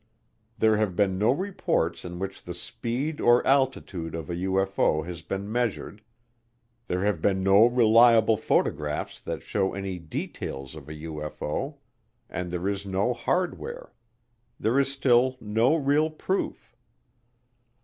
There 0.57 0.77
have 0.77 0.95
been 0.95 1.19
no 1.19 1.29
reports 1.29 2.03
in 2.03 2.17
which 2.17 2.41
the 2.41 2.55
speed 2.55 3.21
or 3.21 3.45
altitude 3.45 4.15
of 4.15 4.31
a 4.31 4.35
UFO 4.37 5.05
has 5.05 5.21
been 5.21 5.51
measured, 5.51 6.01
there 6.87 7.03
have 7.03 7.21
been 7.21 7.43
no 7.43 7.67
reliable 7.67 8.35
photographs 8.35 9.19
that 9.19 9.43
show 9.43 9.75
any 9.75 9.99
details 9.99 10.73
of 10.73 10.89
a 10.89 11.03
UFO, 11.03 11.75
and 12.31 12.49
there 12.49 12.67
is 12.67 12.83
no 12.83 13.13
hardware. 13.13 13.93
There 14.59 14.79
is 14.79 14.91
still 14.91 15.37
no 15.39 15.75
real 15.75 16.09
proof. 16.09 16.75